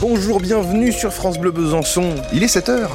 [0.00, 2.14] Bonjour, bienvenue sur France Bleu Besançon.
[2.32, 2.88] Il est 7h.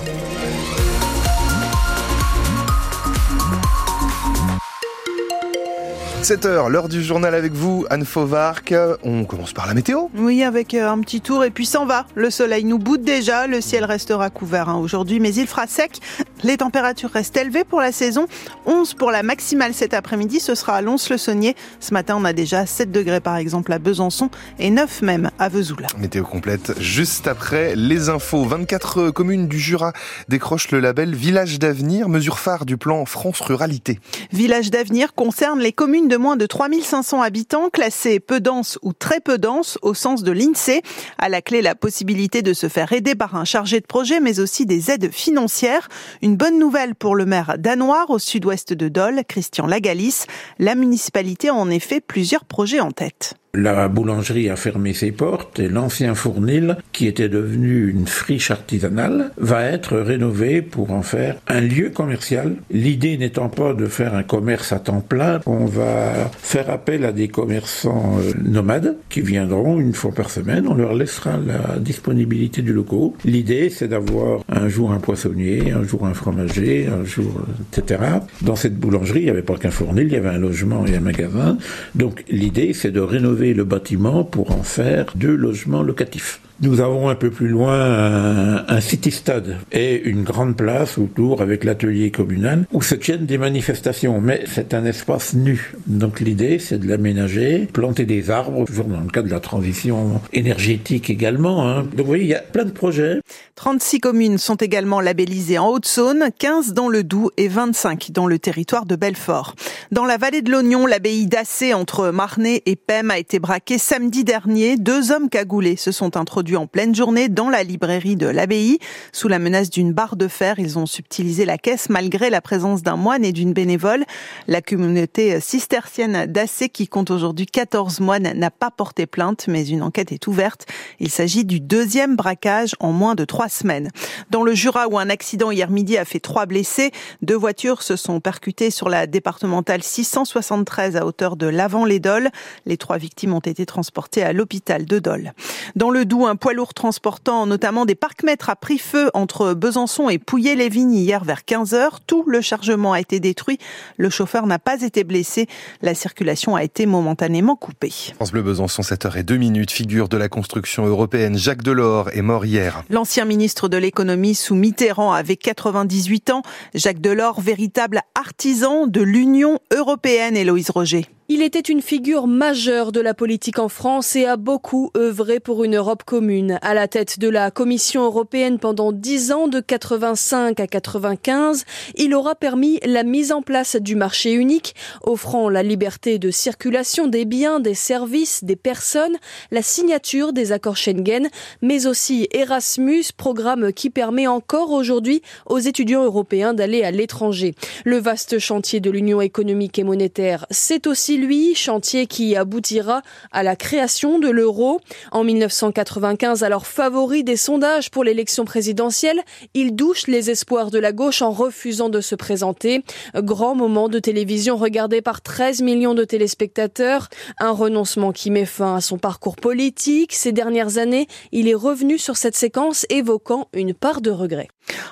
[6.23, 8.73] 7h, l'heure du journal avec vous, Anne Fauvarc.
[9.03, 10.07] On commence par la météo.
[10.15, 12.05] Oui, avec euh, un petit tour et puis s'en va.
[12.15, 15.99] Le soleil nous boude déjà, le ciel restera couvert hein, aujourd'hui, mais il fera sec.
[16.43, 18.27] Les températures restent élevées pour la saison.
[18.65, 21.55] 11 pour la maximale cet après-midi, ce sera à Lons-le-Saunier.
[21.79, 24.29] Ce matin, on a déjà 7 degrés par exemple à Besançon
[24.59, 25.87] et 9 même à Vesoul.
[25.97, 28.43] Météo complète juste après les infos.
[28.43, 29.93] 24 communes du Jura
[30.27, 33.99] décrochent le label Village d'avenir, mesure phare du plan France Ruralité.
[34.31, 39.19] Village d'avenir concerne les communes de moins de 3500 habitants, classés peu denses ou très
[39.19, 40.81] peu denses au sens de l'INSEE.
[41.17, 44.39] À la clé, la possibilité de se faire aider par un chargé de projet, mais
[44.39, 45.87] aussi des aides financières.
[46.21, 50.25] Une bonne nouvelle pour le maire danois au sud-ouest de Dole, Christian Lagalis.
[50.59, 53.35] La municipalité a en effet plusieurs projets en tête.
[53.55, 59.29] La boulangerie a fermé ses portes et l'ancien fournil, qui était devenu une friche artisanale,
[59.37, 62.55] va être rénové pour en faire un lieu commercial.
[62.71, 67.11] L'idée n'étant pas de faire un commerce à temps plein, on va faire appel à
[67.11, 70.67] des commerçants euh, nomades qui viendront une fois par semaine.
[70.67, 73.11] On leur laissera la disponibilité du local.
[73.23, 78.01] L'idée, c'est d'avoir un jour un poissonnier, un jour un fromager, un jour, etc.
[78.41, 80.95] Dans cette boulangerie, il n'y avait pas qu'un fournil, il y avait un logement et
[80.95, 81.59] un magasin.
[81.93, 86.39] Donc l'idée, c'est de rénover le bâtiment pour en faire deux logements locatifs.
[86.61, 91.63] Nous avons un peu plus loin un, un city-stade et une grande place autour avec
[91.63, 94.21] l'atelier communal où se tiennent des manifestations.
[94.21, 95.73] Mais c'est un espace nu.
[95.87, 100.21] Donc l'idée, c'est de l'aménager, planter des arbres, toujours dans le cadre de la transition
[100.31, 101.67] énergétique également.
[101.67, 101.83] Hein.
[101.83, 103.19] Donc vous voyez, il y a plein de projets.
[103.55, 108.37] 36 communes sont également labellisées en Haute-Saône, 15 dans le Doubs et 25 dans le
[108.39, 109.55] territoire de Belfort.
[109.91, 114.23] Dans la vallée de l'Oignon, l'abbaye d'Assé entre Marnay et Pem a été braquée samedi
[114.23, 114.77] dernier.
[114.77, 118.79] Deux hommes cagoulés se sont introduits en pleine journée dans la librairie de l'abbaye.
[119.11, 122.83] Sous la menace d'une barre de fer, ils ont subtilisé la caisse malgré la présence
[122.83, 124.03] d'un moine et d'une bénévole.
[124.47, 129.81] La communauté cistercienne d'Assé, qui compte aujourd'hui 14 moines, n'a pas porté plainte, mais une
[129.81, 130.65] enquête est ouverte.
[130.99, 133.89] Il s'agit du deuxième braquage en moins de trois semaines.
[134.29, 137.95] Dans le Jura, où un accident hier midi a fait trois blessés, deux voitures se
[137.95, 142.29] sont percutées sur la départementale 673 à hauteur de l'Avant-les-Dols.
[142.65, 145.33] Les trois victimes ont été transportées à l'hôpital de Dole.
[145.75, 150.09] Dans le Doubs, un poids lourd transportant notamment des parcs-mètres a pris feu entre Besançon
[150.09, 151.97] et Pouillet-les-Vignes hier vers 15h.
[152.07, 153.59] Tout le chargement a été détruit.
[153.97, 155.45] Le chauffeur n'a pas été blessé.
[155.83, 157.93] La circulation a été momentanément coupée.
[158.15, 159.69] France Bleu Besançon, 7h02 minutes.
[159.69, 162.83] Figure de la construction européenne, Jacques Delors est mort hier.
[162.89, 166.41] L'ancien ministre de l'économie sous Mitterrand avait 98 ans.
[166.73, 171.05] Jacques Delors, véritable artisan de l'Union européenne, Héloïse Roger.
[171.29, 175.63] Il était une figure majeure de la politique en France et a beaucoup œuvré pour
[175.63, 176.59] une Europe commune.
[176.61, 181.63] À la tête de la Commission européenne pendant 10 ans, de 85 à 95,
[181.95, 187.07] il aura permis la mise en place du marché unique, offrant la liberté de circulation
[187.07, 189.17] des biens, des services, des personnes,
[189.49, 191.29] la signature des accords Schengen,
[191.61, 197.55] mais aussi Erasmus, programme qui permet encore aujourd'hui aux étudiants européens d'aller à l'étranger.
[197.85, 203.01] Le vaste chantier de l'Union économique et monétaire, c'est aussi lui, chantier qui aboutira
[203.31, 204.79] à la création de l'euro.
[205.11, 209.21] En 1995, alors favori des sondages pour l'élection présidentielle,
[209.53, 212.83] il douche les espoirs de la gauche en refusant de se présenter.
[213.15, 217.09] Grand moment de télévision regardé par 13 millions de téléspectateurs.
[217.39, 220.13] Un renoncement qui met fin à son parcours politique.
[220.13, 224.47] Ces dernières années, il est revenu sur cette séquence évoquant une part de regret.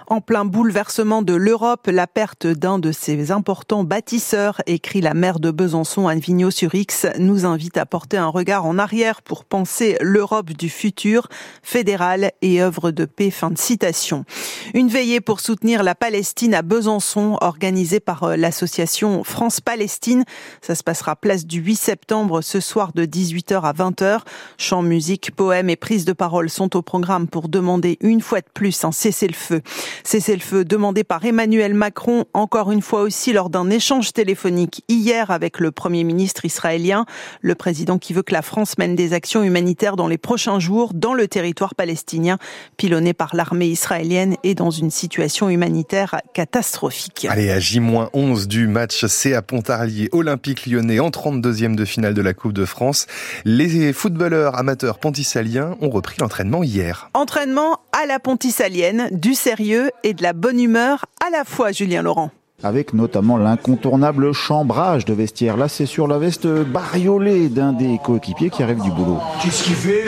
[0.07, 5.39] En plein bouleversement de l'Europe, la perte d'un de ses importants bâtisseurs, écrit la maire
[5.39, 6.21] de Besançon, Anne
[6.51, 11.27] sur X, nous invite à porter un regard en arrière pour penser l'Europe du futur,
[11.63, 13.31] fédérale et œuvre de paix.
[13.31, 14.25] Fin de citation.
[14.73, 20.25] Une veillée pour soutenir la Palestine à Besançon, organisée par euh, l'association France-Palestine.
[20.61, 24.19] Ça se passera place du 8 septembre ce soir de 18h à 20h.
[24.57, 28.49] Chants, musique, poèmes et prises de parole sont au programme pour demander une fois de
[28.53, 29.60] plus un cessez-le-feu
[30.03, 35.59] Cessez-le-feu demandé par Emmanuel Macron, encore une fois aussi lors d'un échange téléphonique hier avec
[35.59, 37.05] le Premier ministre israélien.
[37.41, 40.93] Le président qui veut que la France mène des actions humanitaires dans les prochains jours
[40.93, 42.37] dans le territoire palestinien,
[42.77, 47.27] pilonné par l'armée israélienne et dans une situation humanitaire catastrophique.
[47.29, 52.21] Allez, à J-11 du match C à Pontarlier, Olympique lyonnais en 32e de finale de
[52.21, 53.07] la Coupe de France.
[53.45, 57.09] Les footballeurs amateurs pontisaliens ont repris l'entraînement hier.
[57.13, 62.01] Entraînement à la pontisalienne, du sérieux et de la bonne humeur à la fois, Julien
[62.01, 62.31] Laurent.
[62.63, 65.57] avec notamment l'incontournable chambrage de vestiaire.
[65.57, 69.17] Là, c'est sur la veste bariolée d'un des coéquipiers qui arrive du boulot.
[69.41, 70.05] Qu'est-ce qu'il fait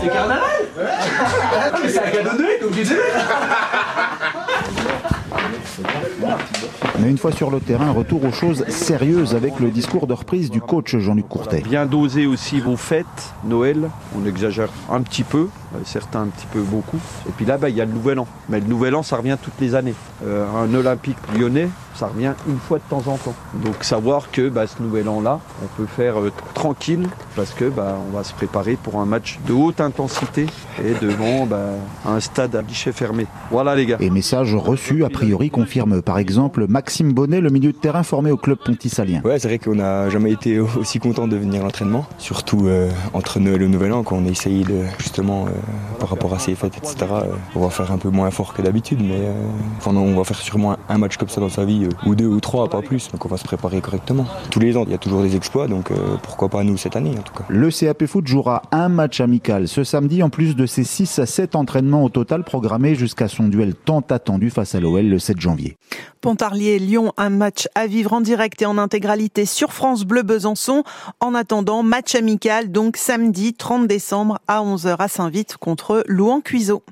[0.00, 0.40] C'est carnaval
[0.78, 3.00] ah, mais c'est un cadeau de t'es obligé de
[7.00, 10.50] Mais une fois sur le terrain, retour aux choses sérieuses avec le discours de reprise
[10.50, 11.60] du coach Jean-Luc Courtet.
[11.60, 13.06] Bien doser aussi vos fêtes,
[13.44, 17.00] Noël, on exagère un petit peu, euh, certains un petit peu beaucoup.
[17.28, 18.26] Et puis là, bas il y a le Nouvel An.
[18.48, 19.94] Mais le Nouvel An, ça revient toutes les années.
[20.24, 23.34] Euh, un Olympique lyonnais, ça revient une fois de temps en temps.
[23.64, 27.96] Donc savoir que bah, ce Nouvel An-là, on peut faire euh, tranquille parce que bah,
[28.08, 30.46] on va se préparer pour un match de haute intensité
[30.82, 31.70] et devant bah,
[32.06, 33.26] un stade à guichet fermé.
[33.50, 33.96] Voilà les gars.
[34.00, 38.30] Et message reçu, a priori, confirme par exemple Maxime Bonnet, le milieu de terrain formé
[38.30, 39.20] au club pontisalien.
[39.24, 42.68] Ouais, c'est vrai qu'on n'a jamais été aussi content de venir à l'entraînement, surtout
[43.12, 45.46] entre Noël et le Nouvel An, quand on a essayé de justement
[45.98, 46.96] par rapport à ces fêtes, etc.
[47.12, 49.32] Euh, on va faire un peu moins fort que d'habitude, mais euh,
[49.86, 52.40] on va faire sûrement un match comme ça dans sa vie, euh, ou deux ou
[52.40, 53.10] trois, pas plus.
[53.10, 54.26] Donc on va se préparer correctement.
[54.50, 55.90] Tous les ans, il y a toujours des exploits, donc
[56.22, 57.44] pourquoi pas nous cette année en tout cas.
[57.48, 61.26] Le CAP Foot jouera un match amical ce samedi, en plus de ses 6 à
[61.26, 65.40] 7 entraînements au total programmés jusqu'à son duel tant attendu face à l'OL le 7
[65.40, 65.76] janvier.
[66.20, 70.84] Pontarlier-Lyon, un match à vivre en direct et en intégralité sur France Bleu Besançon.
[71.20, 76.82] En attendant, match amical donc samedi 30 décembre à 11h à Saint-Vite contre Louan Cuiseau.